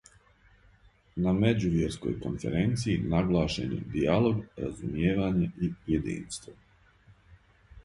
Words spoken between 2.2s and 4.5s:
конференцији наглашени дијалог,